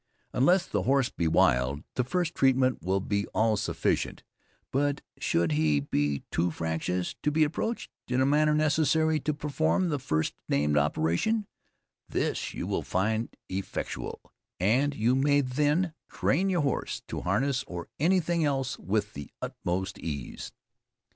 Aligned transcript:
Unless 0.33 0.65
the 0.65 0.81
horse 0.81 1.09
be 1.09 1.27
wild, 1.27 1.83
the 1.93 2.03
first 2.03 2.33
treatment 2.33 2.81
will 2.81 2.99
be 3.01 3.27
all 3.35 3.55
sufficient; 3.55 4.23
but 4.71 5.01
should 5.19 5.51
he 5.51 5.79
be 5.79 6.23
too 6.31 6.49
fractious 6.49 7.13
to 7.21 7.29
be 7.29 7.43
approached 7.43 7.91
in 8.07 8.19
a 8.19 8.25
manner 8.25 8.55
necessary 8.55 9.19
to 9.19 9.31
perform 9.31 9.89
the 9.89 9.99
first 9.99 10.33
named 10.49 10.75
operation, 10.75 11.45
this 12.09 12.51
you 12.51 12.65
will 12.65 12.81
find 12.81 13.37
effectual, 13.47 14.19
and 14.59 14.95
you 14.95 15.15
may 15.15 15.39
then 15.39 15.93
train 16.09 16.49
your 16.49 16.61
horse 16.61 17.03
to 17.07 17.21
harness 17.21 17.63
or 17.67 17.87
anything 17.99 18.43
else 18.43 18.79
with 18.79 19.13
the 19.13 19.29
utmost 19.39 19.99
ease. 19.99 20.51